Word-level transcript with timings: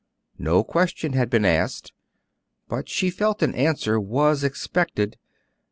No 0.39 0.63
question 0.63 1.13
had 1.13 1.29
been 1.29 1.45
asked, 1.45 1.93
but 2.67 2.89
she 2.89 3.11
felt 3.11 3.43
an 3.43 3.53
answer 3.53 3.99
was 3.99 4.43
expected. 4.43 5.19